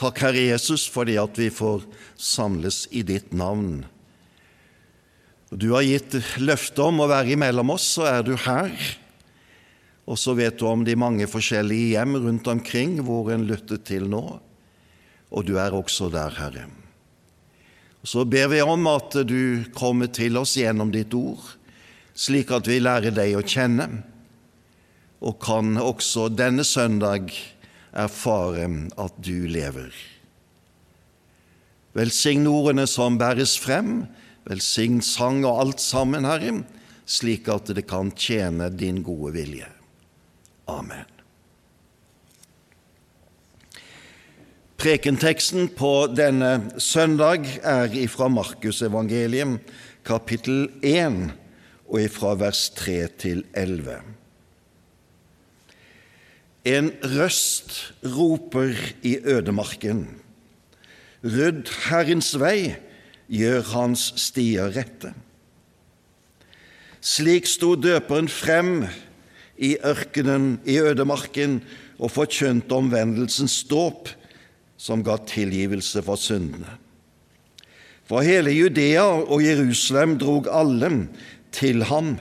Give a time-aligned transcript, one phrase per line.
[0.00, 1.82] Takk, Herre Jesus, fordi at vi får
[2.16, 3.82] samles i ditt navn.
[5.52, 8.72] Du har gitt løfte om å være imellom oss, så er du her.
[10.08, 14.08] Og så vet du om de mange forskjellige hjem rundt omkring hvor en lytter til
[14.08, 14.24] nå.
[15.30, 16.64] Og du er også der, Herre.
[18.00, 21.44] Så ber vi om at du kommer til oss gjennom ditt ord,
[22.16, 23.90] slik at vi lærer deg å kjenne,
[25.20, 27.28] og kan også denne søndag
[27.92, 28.66] erfare
[28.98, 29.92] at du lever.
[31.96, 34.04] Velsign ordene som bæres frem,
[34.46, 36.60] velsign sang og alt sammen, Herre,
[37.06, 39.66] slik at det kan tjene din gode vilje.
[40.70, 41.08] Amen.
[44.80, 49.58] Prekenteksten på denne søndag er ifra Markusevangeliet,
[50.08, 51.18] kapittel 1,
[51.90, 53.98] og ifra vers 3 til 11.
[56.64, 60.04] En røst roper i ødemarken.
[61.24, 62.76] Rydd Herrens vei,
[63.30, 65.14] gjør hans stier rette.
[67.00, 68.84] Slik sto døperen frem
[69.56, 71.60] i ørkenen, i ødemarken,
[72.00, 74.08] og forkjønte omvendelsens dåp,
[74.80, 76.78] som ga tilgivelse for syndene.
[78.08, 80.90] For hele Judea og Jerusalem drog alle
[81.52, 82.16] til ham.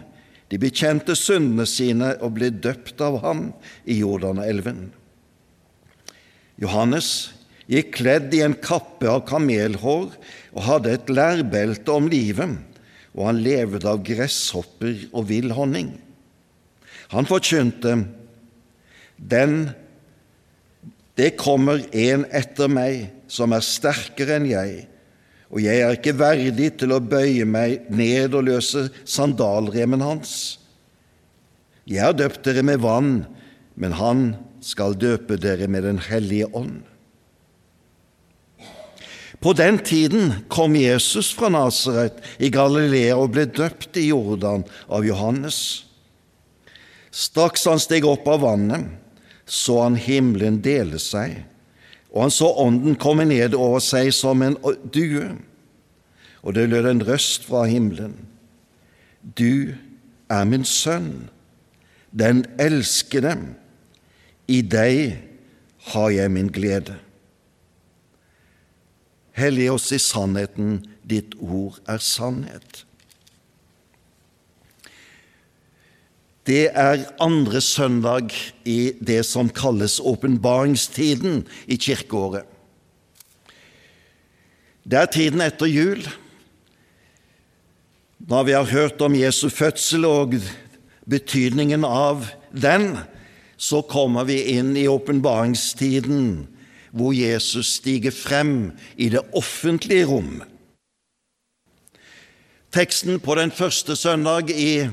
[0.49, 3.49] De bekjente syndene sine og ble døpt av ham
[3.85, 4.87] i Jordanelven.
[6.59, 7.29] Johannes
[7.69, 12.57] gikk kledd i en kappe av kamelhår og hadde et lærbelte om livet,
[13.13, 15.93] og han levde av gresshopper og vill honning.
[17.13, 18.05] Han forkynte,
[19.19, 19.73] Den,
[21.19, 24.85] det kommer en etter meg som er sterkere enn jeg,
[25.49, 30.59] og jeg er ikke verdig til å bøye meg ned og løse sandalremen hans.
[31.89, 33.23] Jeg har døpt dere med vann,
[33.73, 34.23] men han
[34.61, 36.83] skal døpe dere med Den hellige ånd.
[39.39, 45.07] På den tiden kom Jesus fra Nasaret i Galilea og ble døpt i Jordan av
[45.07, 45.85] Johannes.
[47.09, 48.83] Straks han steg opp av vannet,
[49.49, 51.39] så han himmelen dele seg,
[52.09, 54.57] og han så Ånden komme ned over seg som en
[54.93, 55.27] due,
[56.41, 58.15] og det lød en røst fra himmelen.
[59.37, 59.75] Du
[60.29, 61.29] er min sønn,
[62.11, 63.35] den elskede,
[64.49, 65.19] i deg
[65.91, 66.95] har jeg min glede.
[69.37, 72.85] Hellig oss i sannheten, ditt ord er sannhet.
[76.49, 78.31] Det er andre søndag
[78.65, 82.47] i det som kalles åpenbaringstiden i kirkeåret.
[84.81, 86.01] Det er tiden etter jul,
[88.29, 90.33] når vi har hørt om Jesu fødsel og
[91.09, 92.95] betydningen av den,
[93.57, 96.47] så kommer vi inn i åpenbaringstiden,
[96.89, 100.41] hvor Jesus stiger frem i det offentlige rom.
[102.73, 104.89] Teksten på den første søndag i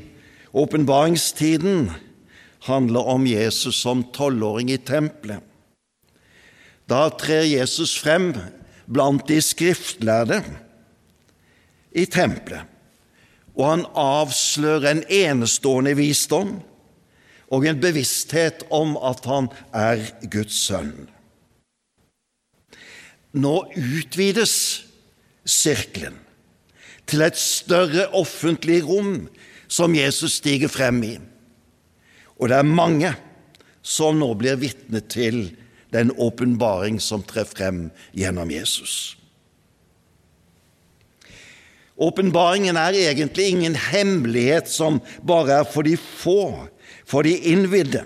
[0.56, 1.90] åpenbaringstiden
[2.66, 5.42] handler om Jesus som tolvåring i tempelet.
[6.88, 8.30] Da trer Jesus frem
[8.86, 10.38] blant de skriftlærde
[11.92, 12.62] i tempelet,
[13.56, 16.56] og han avslører en enestående visdom
[17.52, 20.94] og en bevissthet om at han er Guds sønn.
[23.36, 24.54] Nå utvides
[25.44, 26.16] sirkelen
[27.06, 29.26] til et større offentlig rom
[29.66, 31.14] som Jesus stiger frem i.
[32.36, 33.12] Og det er mange
[33.86, 35.48] som nå blir vitne til
[35.94, 37.86] den åpenbaring som trer frem
[38.16, 39.16] gjennom Jesus.
[41.96, 46.68] Åpenbaringen er egentlig ingen hemmelighet som bare er for de få,
[47.08, 48.02] for de innvidde.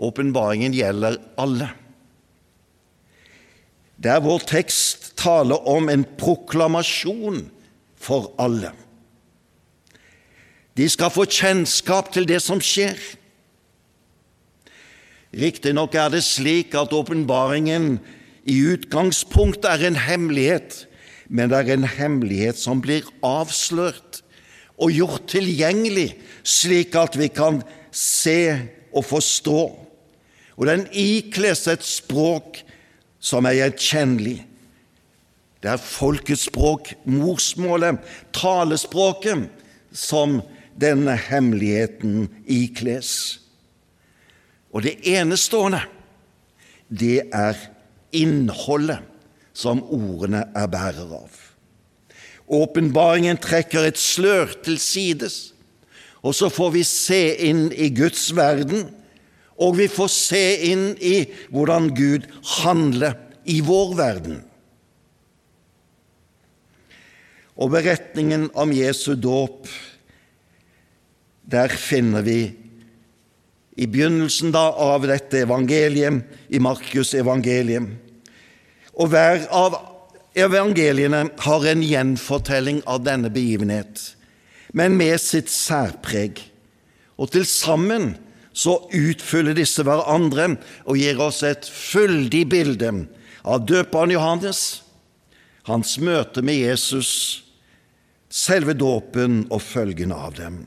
[0.00, 1.68] Åpenbaringen gjelder alle.
[4.00, 7.42] Der vår tekst taler om en proklamasjon
[8.00, 8.72] for alle.
[10.76, 12.98] De skal få kjennskap til det som skjer.
[15.30, 17.98] Riktignok er det slik at åpenbaringen
[18.50, 20.84] i utgangspunktet er en hemmelighet,
[21.30, 24.22] men det er en hemmelighet som blir avslørt
[24.80, 27.60] og gjort tilgjengelig, slik at vi kan
[27.94, 28.56] se
[28.90, 29.62] og forstå.
[30.56, 32.62] Og den ikles et språk
[33.20, 34.40] som er gjenkjennelig.
[35.60, 38.00] Det er folkets språk, morsmålet,
[38.32, 39.46] talespråket,
[39.92, 40.40] som
[40.80, 43.12] denne hemmeligheten ikles.
[44.70, 45.82] Og det enestående,
[46.88, 47.58] det er
[48.16, 49.04] innholdet
[49.54, 51.30] som ordene er bærer av.
[52.50, 55.52] Åpenbaringen trekker et slør til sides,
[56.20, 58.88] og så får vi se inn i Guds verden,
[59.60, 62.26] og vi får se inn i hvordan Gud
[62.62, 64.40] handler i vår verden.
[67.60, 69.68] Og beretningen om Jesu dåp,
[71.50, 72.40] der finner vi
[73.80, 77.86] i begynnelsen da av dette evangeliet, i Markus evangeliet.
[78.98, 79.78] Og hver av
[80.36, 84.02] evangeliene har en gjenfortelling av denne begivenhet,
[84.76, 86.42] men med sitt særpreg.
[87.16, 88.12] Og til sammen
[88.52, 90.52] så utfyller disse hverandre
[90.84, 92.92] og gir oss et fyldig bilde
[93.46, 94.82] av døperen Johannes,
[95.68, 97.12] hans møte med Jesus,
[98.30, 100.60] selve dåpen og følgene av dem.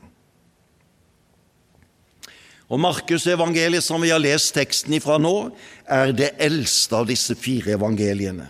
[2.74, 5.52] Og Markusevangeliet, som vi har lest teksten ifra nå,
[5.86, 8.48] er det eldste av disse fire evangeliene.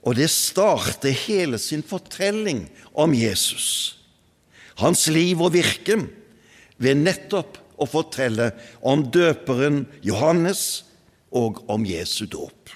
[0.00, 2.64] Og det starter hele sin fortelling
[2.96, 3.98] om Jesus,
[4.80, 5.98] hans liv og virke,
[6.80, 10.86] ved nettopp å fortelle om døperen Johannes
[11.36, 12.72] og om Jesu dåp.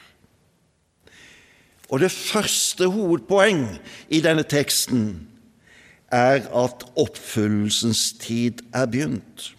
[1.89, 3.65] Og det første hovedpoeng
[4.13, 5.25] i denne teksten
[6.15, 9.51] er at oppfyllelsens tid er begynt.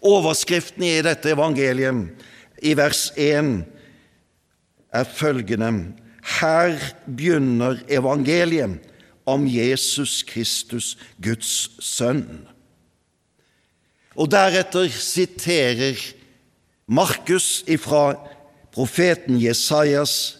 [0.00, 2.08] Overskriften i dette evangeliet,
[2.62, 3.64] i vers 1,
[4.92, 5.72] er følgende
[6.40, 6.76] Her
[7.06, 8.80] begynner evangeliet
[9.26, 12.48] om Jesus Kristus, Guds sønn.
[14.16, 15.96] Og deretter siterer
[16.90, 18.16] Markus ifra
[18.74, 20.39] profeten Jesajas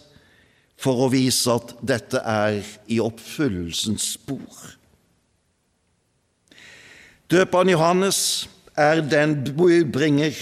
[0.81, 4.77] for å vise at dette er i oppfyllelsens spor.
[7.31, 8.21] Døperen Johannes
[8.75, 10.35] er den budbringer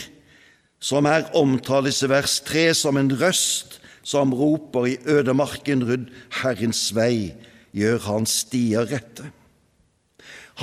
[0.80, 3.78] som er omtales i vers 3 som en røst
[4.10, 7.36] som roper i ødemarken rundt Herrens vei,
[7.76, 9.28] gjør hans stier rette.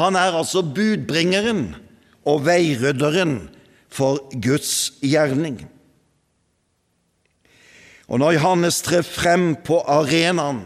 [0.01, 1.77] Han er altså budbringeren
[2.27, 3.39] og veirydderen
[3.93, 5.61] for Guds gjerning.
[8.07, 10.63] Og når Johannes trer frem på arenaen,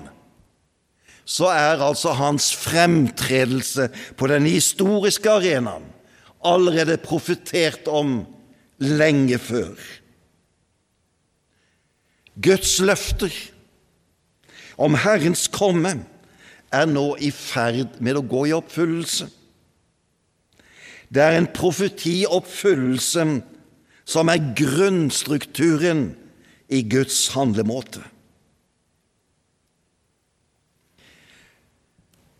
[1.24, 3.88] så er altså hans fremtredelse
[4.18, 5.86] på den historiske arenaen
[6.44, 8.22] allerede profetert om
[8.80, 9.76] lenge før.
[12.40, 13.34] Guds løfter
[14.80, 15.92] om Herrens komme
[16.72, 19.28] er nå i ferd med å gå i oppfyllelse.
[21.10, 23.26] Det er en profetioppfyllelse
[24.10, 26.04] som er grunnstrukturen
[26.70, 28.02] i Guds handlemåte.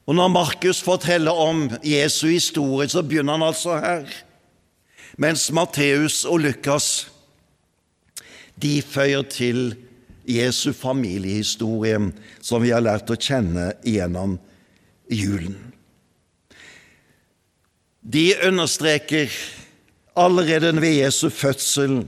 [0.07, 4.09] Og Når Markus forteller om Jesu historie, så begynner han altså her,
[5.19, 7.11] mens Matteus og Lukas
[8.63, 9.77] de føyer til
[10.27, 11.99] Jesu familiehistorie,
[12.43, 14.37] som vi har lært å kjenne gjennom
[15.11, 15.57] julen.
[18.01, 19.31] De understreker
[20.19, 22.01] allerede ved Jesu fødsel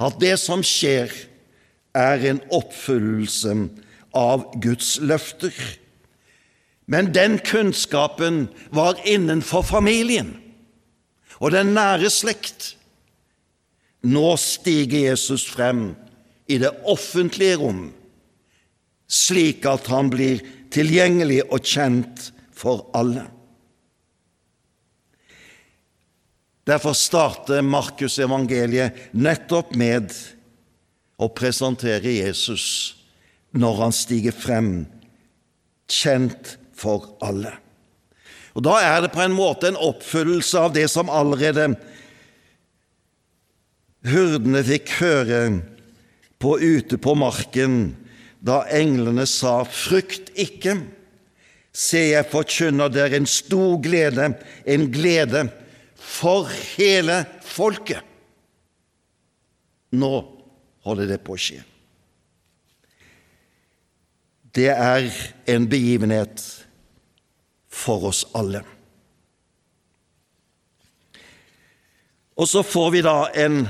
[0.00, 1.12] at det som skjer,
[1.98, 3.54] er en oppfyllelse
[4.16, 5.54] av Guds løfter.
[6.88, 10.36] Men den kunnskapen var innenfor familien
[11.38, 12.74] og den nære slekt.
[14.08, 15.90] Nå stiger Jesus frem
[16.48, 17.82] i det offentlige rom,
[19.08, 20.40] slik at han blir
[20.72, 23.26] tilgjengelig og kjent for alle.
[26.68, 30.12] Derfor starter Markus evangeliet nettopp med
[31.18, 32.94] å presentere Jesus
[33.58, 34.86] når han stiger frem,
[35.88, 37.54] kjent for alle.
[38.54, 41.72] Og Da er det på en måte en oppfyllelse av det som allerede
[44.08, 45.40] hurdene fikk høre
[46.42, 47.96] på ute på marken
[48.44, 50.78] da englene sa:" Frykt ikke,
[51.72, 54.34] se, jeg forkynner dere en stor glede,
[54.66, 55.48] en glede
[55.94, 58.02] for hele folket.
[59.92, 60.37] Nå
[60.88, 61.60] holder det på å skje.
[64.56, 65.10] Det er
[65.46, 66.42] en begivenhet
[67.68, 68.64] for oss alle.
[72.38, 73.64] Og så får vi da en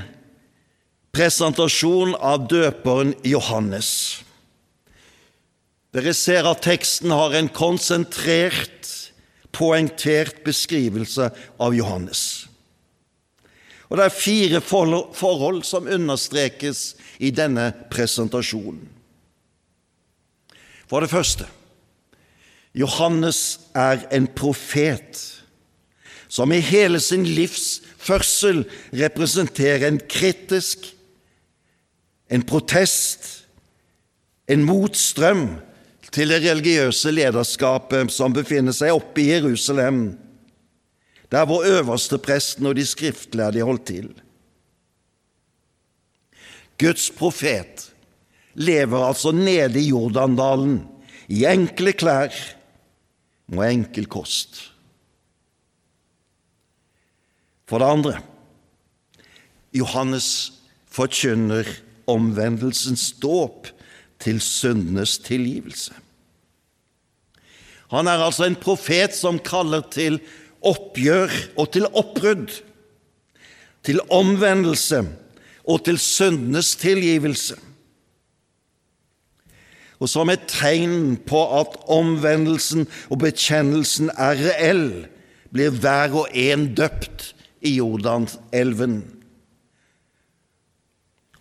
[1.15, 3.91] presentasjon av døperen Johannes.
[5.93, 8.85] Dere ser at teksten har en konsentrert,
[9.51, 12.48] poengtert beskrivelse av Johannes.
[13.89, 18.85] Og Det er fire forhold som understrekes i denne presentasjonen.
[20.89, 21.45] For det første
[22.77, 25.17] Johannes er en profet
[26.29, 28.61] som i hele sin livsførsel
[28.93, 30.85] representerer en kritisk,
[32.29, 33.47] en protest,
[34.49, 35.47] en motstrøm
[36.13, 40.13] til det religiøse lederskapet som befinner seg oppe i Jerusalem,
[41.31, 44.09] der hvor øverstepresten og de skriftlærde holdt til.
[46.79, 47.93] Guds profet
[48.53, 50.87] lever altså nede i Jordandalen
[51.27, 52.33] i enkle klær
[53.51, 54.71] og enkel kost.
[57.69, 58.17] For det andre
[59.73, 60.53] Johannes
[60.89, 61.67] forkynner
[62.09, 63.67] omvendelsens dåp
[64.19, 65.93] til syndenes tilgivelse.
[67.89, 70.19] Han er altså en profet som kaller til
[70.65, 72.51] oppgjør og til oppbrudd,
[73.85, 75.03] til omvendelse
[75.69, 77.57] og til syndenes tilgivelse.
[79.99, 84.89] Og som et tegn på at omvendelsen og bekjennelsen er reell,
[85.51, 87.33] blir hver og en døpt
[87.65, 89.01] i Jordanelven.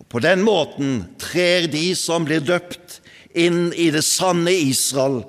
[0.09, 3.01] På den måten trer de som blir døpt,
[3.39, 5.21] inn i det sanne Israel,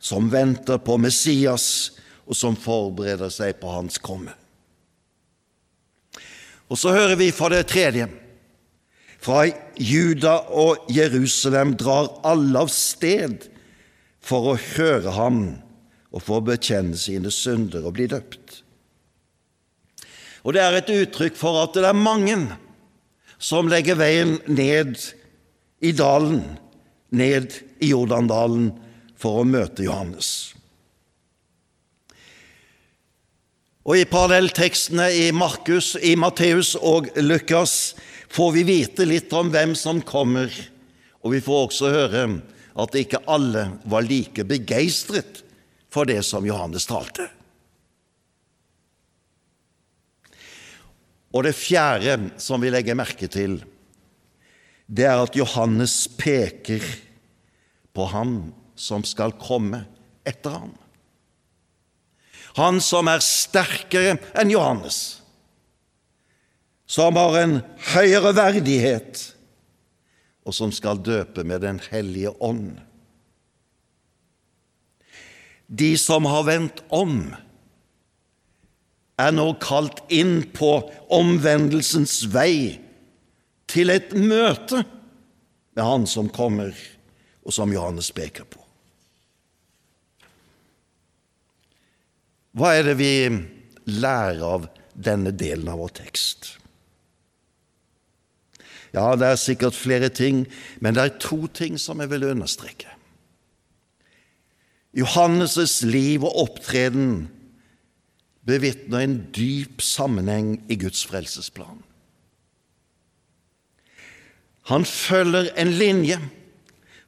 [0.00, 1.93] som venter på Messias,
[2.24, 4.32] og som forbereder seg på hans komme.
[6.72, 8.08] Og så hører vi fra det tredje
[9.24, 9.46] fra
[9.80, 13.46] Juda og Jerusalem drar alle av sted
[14.24, 15.38] for å høre ham
[16.14, 18.60] og for å bekjenne sine synder og bli døpt.
[20.44, 22.36] Og det er et uttrykk for at det er mange
[23.40, 25.00] som legger veien ned
[25.84, 26.42] i dalen,
[27.08, 28.74] ned i Jordandalen,
[29.16, 30.53] for å møte Johannes.
[33.84, 37.92] Og I parallelltekstene i Markus, i Matteus og Lukas
[38.32, 40.48] får vi vite litt om hvem som kommer,
[41.20, 42.22] og vi får også høre
[42.80, 45.42] at ikke alle var like begeistret
[45.92, 47.28] for det som Johannes talte.
[51.34, 53.58] Og det fjerde som vi legger merke til,
[54.88, 56.80] det er at Johannes peker
[57.92, 58.38] på ham
[58.80, 59.82] som skal komme
[60.24, 60.72] etter ham
[62.54, 65.20] han som er sterkere enn Johannes,
[66.86, 67.56] som har en
[67.94, 69.22] høyere verdighet,
[70.44, 72.76] og som skal døpe med Den hellige ånd.
[75.66, 77.32] De som har vendt om,
[79.18, 80.76] er nå kalt inn på
[81.14, 82.80] omvendelsens vei
[83.70, 84.82] til et møte
[85.74, 86.74] med Han som kommer,
[87.44, 88.63] og som Johannes peker på.
[92.54, 93.14] Hva er det vi
[93.90, 96.52] lærer av denne delen av vår tekst?
[98.94, 100.44] Ja, det er sikkert flere ting,
[100.78, 102.92] men det er to ting som jeg vil understreke.
[104.94, 107.26] Johannes' liv og opptreden
[108.46, 111.82] bevitner en dyp sammenheng i Guds frelsesplan.
[114.70, 116.20] Han følger en linje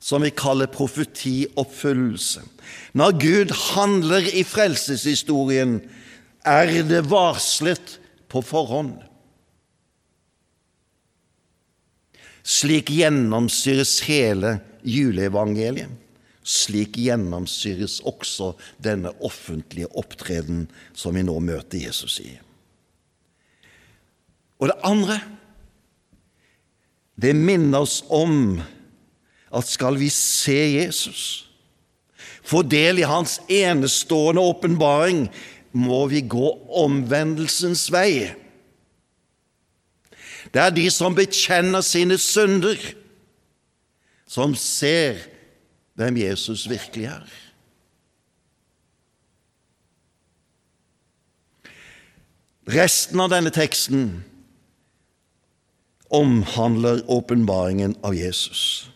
[0.06, 2.44] som vi kaller profetioppfyllelse.
[2.94, 5.80] Når Gud handler i frelseshistorien,
[6.46, 7.96] er det varslet
[8.30, 9.00] på forhånd.
[12.46, 15.90] Slik gjennomsyres hele juleevangeliet.
[16.46, 22.30] Slik gjennomsyres også denne offentlige opptreden som vi nå møter Jesus i.
[24.62, 25.18] Og det andre
[27.18, 28.60] det minner oss om
[29.54, 31.48] at skal vi se Jesus,
[32.46, 35.26] få del i hans enestående åpenbaring,
[35.76, 36.50] må vi gå
[36.82, 38.30] omvendelsens vei.
[40.54, 42.78] Det er de som bekjenner sine synder,
[44.26, 45.20] som ser
[45.98, 47.26] hvem Jesus virkelig er.
[52.66, 54.08] Resten av denne teksten
[56.10, 58.88] omhandler åpenbaringen av Jesus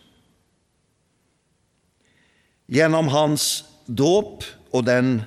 [2.71, 5.19] gjennom hans dåp og den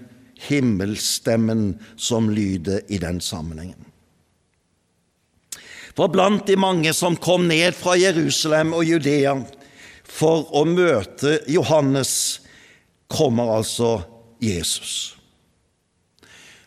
[0.48, 3.80] himmelstemmen som lyder i den sammenhengen.
[5.94, 9.36] For blant de mange som kom ned fra Jerusalem og Judea
[10.04, 12.40] for å møte Johannes,
[13.14, 14.00] kommer altså
[14.42, 15.14] Jesus.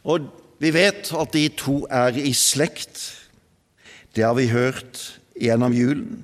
[0.08, 0.30] Og
[0.62, 3.02] vi vet at de to er i slekt.
[4.16, 5.02] Det har vi hørt
[5.36, 6.22] gjennom julen.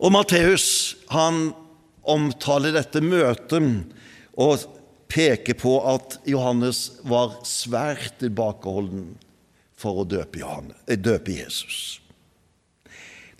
[0.00, 1.50] Og Matteus han
[2.10, 3.64] omtaler dette møtet
[4.40, 4.66] og
[5.10, 9.14] peker på at Johannes var svært tilbakeholden
[9.80, 12.00] for å døpe, Johannes, eh, døpe Jesus.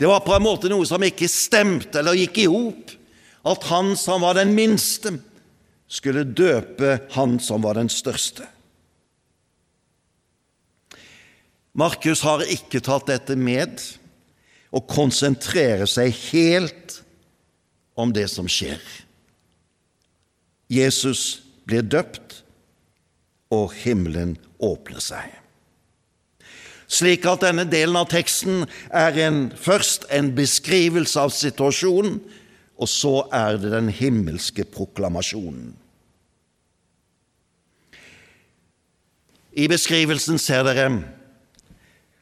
[0.00, 2.96] Det var på en måte noe som ikke stemte eller gikk i hop.
[3.42, 5.14] at han som var den minste,
[5.88, 8.44] skulle døpe han som var den største.
[11.72, 13.80] Markus har ikke tatt dette med
[14.76, 17.00] og konsentrerer seg helt
[18.00, 18.80] om det som skjer.
[20.70, 22.40] Jesus blir døpt,
[23.50, 25.32] og himmelen åpner seg.
[26.90, 28.64] Slik at denne delen av teksten
[28.94, 32.18] er en, først en beskrivelse av situasjonen,
[32.80, 35.74] og så er det den himmelske proklamasjonen.
[39.50, 40.86] I beskrivelsen ser dere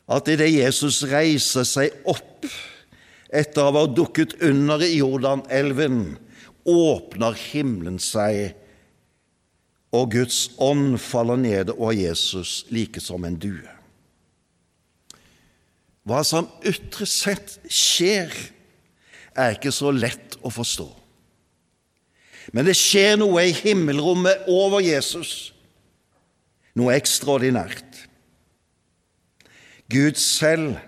[0.09, 2.49] at idet Jesus reiser seg opp
[3.29, 6.17] etter å ha dukket under i Jordanelven,
[6.69, 8.55] åpner himmelen seg,
[9.95, 13.65] og Guds ånd faller ned over Jesus like som en due.
[16.09, 18.33] Hva som ytre sett skjer,
[19.39, 20.89] er ikke så lett å forstå.
[22.57, 25.53] Men det skjer noe i himmelrommet over Jesus,
[26.79, 28.07] noe ekstraordinært.
[29.93, 30.79] Gud selv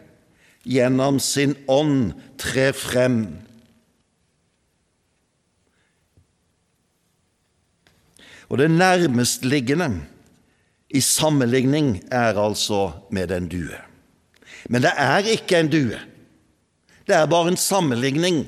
[0.64, 3.22] gjennom sin ånd tre frem.
[8.50, 9.92] Og det nærmestliggende
[10.90, 13.78] i sammenligning er altså med en due.
[14.68, 16.00] Men det er ikke en due.
[17.06, 18.44] Det er bare en sammenligning.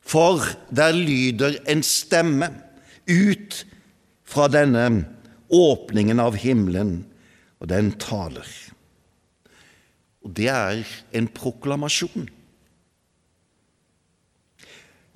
[0.00, 2.50] For der lyder en stemme
[3.08, 3.64] ut
[4.24, 4.84] fra denne
[5.50, 7.00] åpningen av himmelen,
[7.60, 8.46] og den taler.
[10.30, 10.86] Og det er
[11.18, 12.28] en proklamasjon.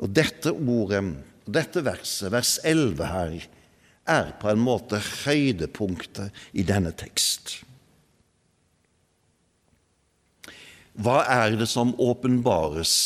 [0.03, 1.05] Og dette ordet,
[1.47, 3.37] dette verset, vers 11 her,
[4.11, 7.61] er på en måte høydepunktet i denne tekst.
[10.99, 12.97] Hva er det som åpenbares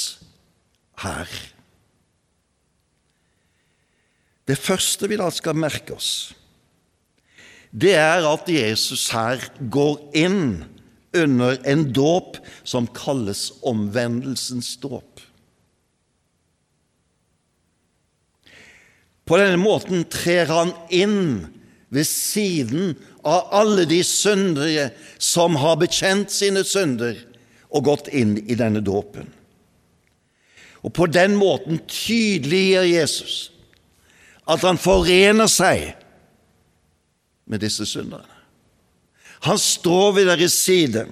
[1.04, 1.28] her?
[4.48, 6.32] Det første vi da skal merke oss,
[7.68, 10.64] det er at Jesus her går inn
[11.16, 15.20] under en dåp som kalles omvendelsens dåp.
[19.28, 21.48] På denne måten trer han inn
[21.92, 22.94] ved siden
[23.24, 24.90] av alle de syndere
[25.20, 27.18] som har bekjent sine synder
[27.68, 29.28] og gått inn i denne dåpen.
[30.80, 33.36] Og på den måten tydeliggjør Jesus
[34.48, 35.90] at han forener seg
[37.48, 38.37] med disse synderne.
[39.46, 41.04] Han står ved deres side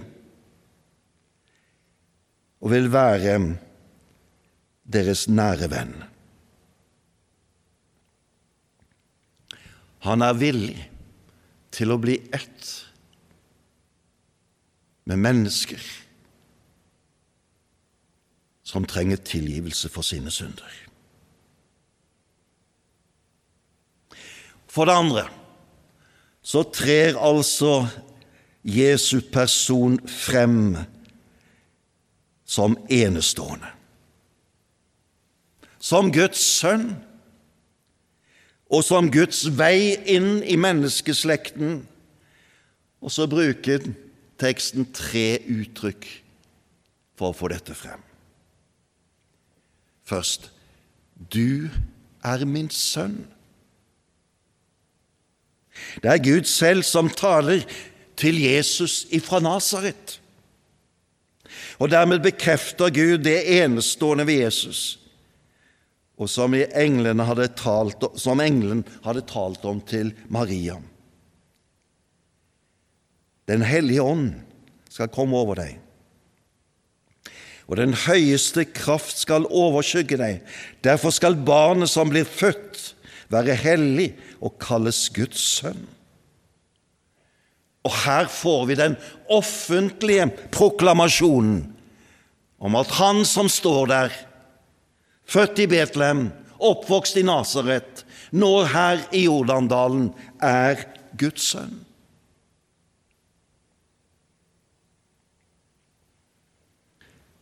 [2.60, 3.36] og vil være
[4.86, 5.94] deres nære venn.
[10.06, 10.80] Han er villig
[11.74, 12.72] til å bli ett
[15.06, 15.82] med mennesker
[18.66, 20.72] som trenger tilgivelse for sine synder.
[24.66, 25.26] For det andre
[26.46, 27.86] så trer altså
[28.66, 30.76] Jesu person frem
[32.46, 33.70] som enestående.
[35.78, 36.96] Som Guds sønn
[38.66, 41.84] og som Guds vei inn i menneskeslekten.
[42.98, 43.86] Og så bruker
[44.40, 46.08] teksten tre uttrykk
[47.16, 48.02] for å få dette frem.
[50.06, 50.50] Først
[51.16, 51.70] Du
[52.20, 53.22] er min sønn.
[56.02, 57.62] Det er Gud selv som taler
[58.16, 60.18] til Jesus ifra Nasaret.
[61.78, 64.98] Og dermed bekrefter Gud det enestående ved Jesus,
[66.16, 70.78] og som, hadde talt, som engelen hadde talt om til Maria.
[73.46, 74.30] Den hellige ånd
[74.90, 75.76] skal komme over deg,
[77.66, 80.42] og den høyeste kraft skal overskygge deg.
[80.86, 82.94] Derfor skal barnet som blir født,
[83.28, 85.82] være hellig og kalles Guds sønn.
[87.86, 88.96] Og her får vi den
[89.30, 91.60] offentlige proklamasjonen
[92.58, 94.14] om at han som står der,
[95.28, 100.08] født i Betlehem, oppvokst i Nasaret, nå her i Jordandalen,
[100.42, 100.80] er
[101.20, 101.82] Guds sønn.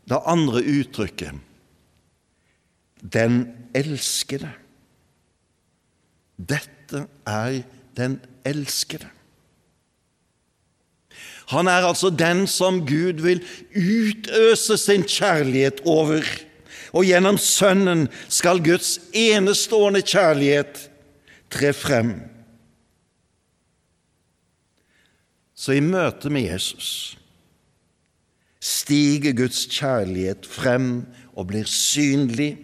[0.04, 1.40] Det andre uttrykket
[3.14, 3.44] den
[3.76, 4.50] elskede.
[6.36, 7.62] Dette er
[7.96, 9.08] den elskede.
[11.52, 13.42] Han er altså den som Gud vil
[13.76, 16.24] utøse sin kjærlighet over.
[16.94, 20.86] Og gjennom Sønnen skal Guds enestående kjærlighet
[21.50, 22.14] tre frem.
[25.54, 27.18] Så i møte med Jesus
[28.64, 31.04] stiger Guds kjærlighet frem
[31.36, 32.54] og blir synlig.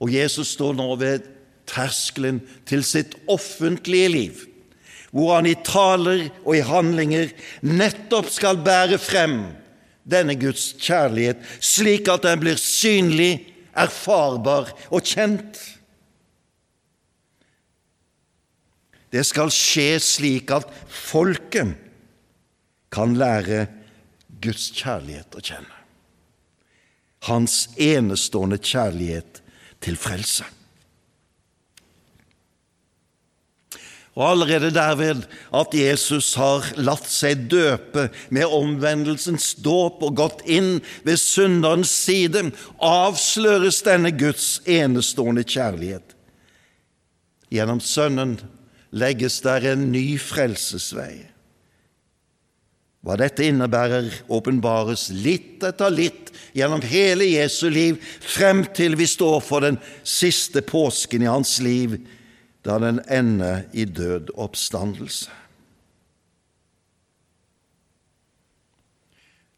[0.00, 1.26] Og Jesus står nå ved
[1.68, 4.44] terskelen til sitt offentlige liv,
[5.16, 7.30] hvor han i taler og i handlinger
[7.64, 9.38] nettopp skal bære frem
[10.06, 15.56] denne Guds kjærlighet, slik at den blir synlig, erfarbar og kjent.
[19.12, 21.72] Det skal skje slik at folket
[22.92, 23.64] kan lære
[24.42, 25.72] Guds kjærlighet å kjenne.
[27.26, 29.40] Hans enestående kjærlighet
[29.82, 30.44] til frelse.
[34.16, 40.78] Og allerede derved at Jesus har latt seg døpe med omvendelsens dåp og gått inn
[41.04, 42.46] ved synderens side,
[42.80, 46.16] avsløres denne Guds enestående kjærlighet.
[47.52, 48.38] Gjennom Sønnen
[48.96, 51.26] legges der en ny frelsesvei.
[53.06, 59.44] Hva dette innebærer, åpenbares litt etter litt gjennom hele Jesu liv, frem til vi står
[59.44, 62.00] for den siste påsken i hans liv,
[62.66, 65.30] da den ender i død oppstandelse.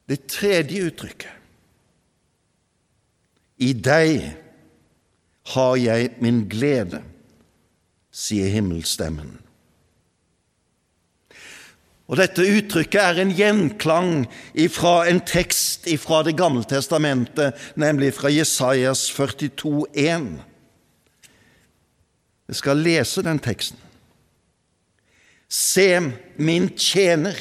[0.08, 1.34] Det tredje uttrykket
[3.58, 4.22] I deg
[5.52, 7.00] har jeg min glede,
[8.14, 9.32] sier himmelstemmen.
[12.08, 14.12] Og Dette uttrykket er en gjenklang
[14.72, 20.47] fra en tekst fra Det gamle testamentet, nemlig fra Jesajas 42, 42,1.
[22.48, 23.78] Jeg skal lese den teksten.
[25.48, 25.88] Se
[26.36, 27.36] min tjener,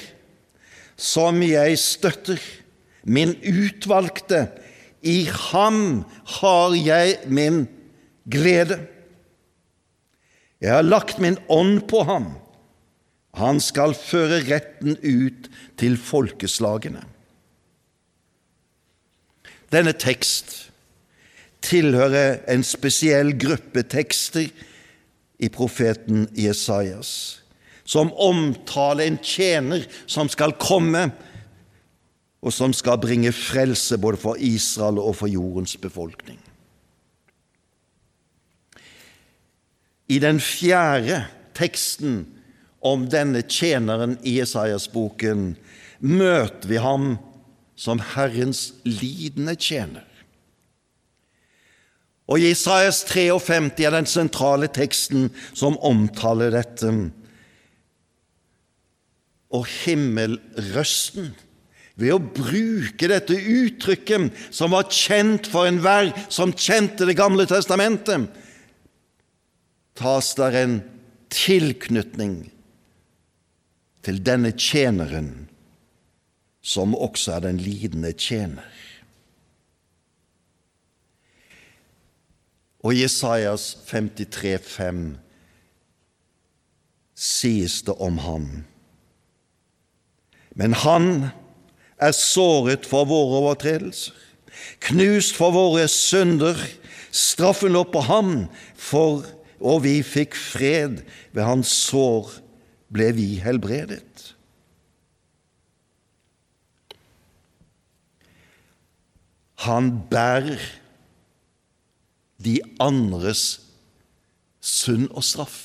[0.97, 2.41] som jeg støtter,
[3.03, 4.47] min utvalgte,
[5.03, 6.03] i ham
[6.39, 7.65] har jeg min
[8.27, 8.79] glede.
[10.59, 12.31] Jeg har lagt min ånd på ham.
[13.37, 17.03] Han skal føre retten ut til folkeslagene.
[19.71, 20.71] Denne tekst
[21.61, 24.49] tilhører en spesiell gruppe tekster
[25.37, 27.41] i profeten Jesajas,
[27.83, 31.09] som omtaler en tjener som skal komme,
[32.41, 36.37] og som skal bringe frelse både for Israel og for jordens befolkning.
[40.07, 41.25] I den fjerde
[41.57, 42.21] teksten
[42.85, 45.55] om denne tjeneren i Jesajas-boken
[45.99, 47.15] møter vi ham
[47.77, 50.05] som Herrens lidende tjener.
[52.27, 56.91] Og Jesajas 53 er den sentrale teksten som omtaler dette.
[59.55, 61.31] Og himmelrøsten,
[61.97, 68.27] ved å bruke dette uttrykket som var kjent for enhver som kjente Det gamle testamentet,
[69.97, 70.75] tas der en
[71.33, 72.51] tilknytning
[74.05, 75.47] til denne tjeneren,
[76.61, 78.86] som også er den lidende tjener.
[82.85, 85.17] Og i Jesajas 53, 5
[87.17, 88.47] sies det om ham.
[90.57, 91.29] Men han
[91.97, 94.13] er såret for våre overtredelser,
[94.89, 96.57] knust for våre synder.
[97.13, 99.25] Straffen lå på ham, for,
[99.57, 101.01] og vi fikk fred.
[101.33, 102.37] Ved hans sår
[102.93, 104.03] ble vi helbredet.
[109.65, 110.61] Han bærer
[112.43, 113.59] de andres
[114.61, 115.63] synd og straff.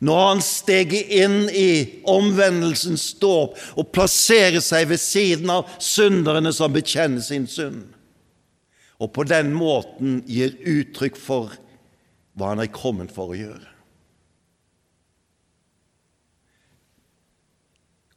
[0.00, 6.72] Når han steger inn i omvendelsens dåp og plasserer seg ved siden av synderne som
[6.72, 7.82] bekjenner sin synd,
[9.00, 11.52] og på den måten gir uttrykk for
[12.36, 13.68] hva han er kommet for å gjøre.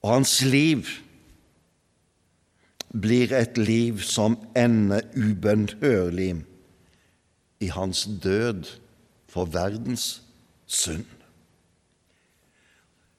[0.04, 0.88] Og hans liv
[2.94, 6.44] blir et liv som ender ubønnhørlig
[7.64, 8.70] i hans død
[9.30, 10.22] for verdens
[10.68, 11.06] synd.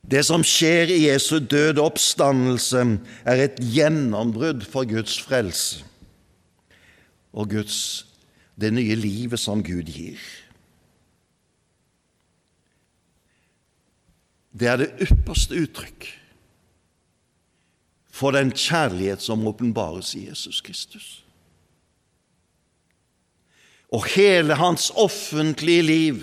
[0.04, 2.82] Det som skjer i Jesu døde oppstandelse,
[3.24, 5.84] er et gjennombrudd for Guds frelse
[7.34, 8.06] og Guds,
[8.60, 10.20] det nye livet som Gud gir.
[14.54, 16.06] Det er det ypperste uttrykk
[18.14, 21.24] for den kjærlighet som åpenbares i Jesus Kristus.
[23.92, 26.22] Og hele hans offentlige liv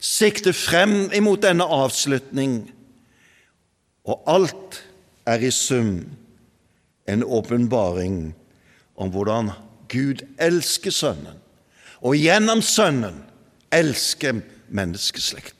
[0.00, 2.58] sikter frem imot denne avslutning,
[4.04, 4.82] og alt
[5.26, 6.04] er i sum
[7.08, 8.34] en åpenbaring
[8.96, 9.50] om hvordan
[9.88, 11.40] Gud elsker Sønnen,
[12.00, 13.22] og gjennom Sønnen
[13.72, 15.55] elsker menneskeslekten.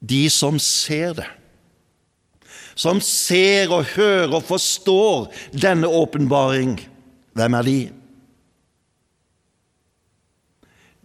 [0.00, 1.28] De som ser det,
[2.78, 6.76] som ser og hører og forstår denne åpenbaring.
[7.34, 7.78] Hvem er de?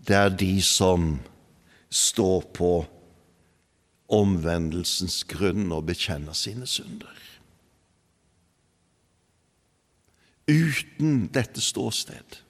[0.08, 1.15] Det er de som
[1.89, 2.71] står på
[4.13, 7.10] omvendelsens grunn og bekjenner sine synder.
[10.45, 12.41] Uten dette ståsted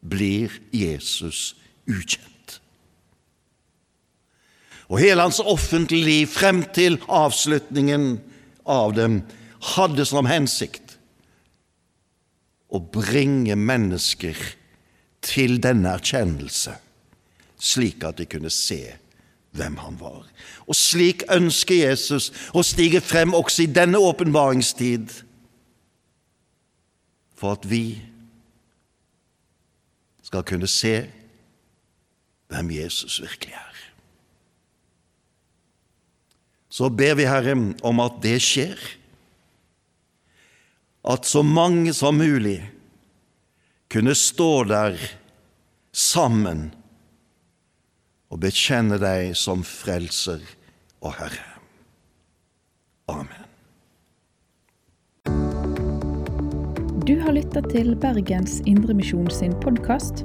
[0.00, 1.52] blir Jesus
[1.90, 2.31] ukjent.
[4.92, 8.18] Og hele hans offentlige liv frem til avslutningen
[8.68, 9.22] av dem
[9.72, 10.98] hadde som hensikt
[12.72, 14.36] å bringe mennesker
[15.24, 16.74] til denne erkjennelse,
[17.56, 18.82] slik at de kunne se
[19.56, 20.26] hvem han var.
[20.68, 25.08] Og slik ønsker Jesus å stige frem også i denne åpenbaringstid,
[27.36, 27.96] for at vi
[30.22, 30.96] skal kunne se
[32.52, 33.91] hvem Jesus virkelig er.
[36.72, 37.52] Så ber vi, Herre,
[37.84, 38.78] om at det skjer,
[41.02, 42.62] at så mange som mulig
[43.92, 44.96] kunne stå der
[45.92, 46.70] sammen
[48.32, 50.40] og bekjenne deg som frelser
[51.04, 51.48] og Herre.
[53.12, 53.48] Amen.
[57.02, 60.24] Du har lytta til Bergens Indremisjon sin podkast.